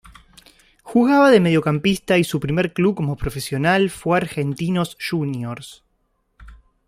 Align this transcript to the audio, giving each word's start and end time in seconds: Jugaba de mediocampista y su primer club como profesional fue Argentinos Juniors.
Jugaba 0.81 1.29
de 1.29 1.39
mediocampista 1.39 2.17
y 2.17 2.23
su 2.23 2.39
primer 2.39 2.73
club 2.73 2.95
como 2.95 3.17
profesional 3.17 3.91
fue 3.91 4.17
Argentinos 4.17 4.97
Juniors. 5.11 5.83